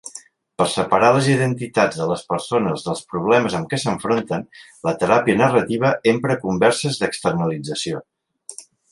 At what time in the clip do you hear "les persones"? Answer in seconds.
2.11-2.85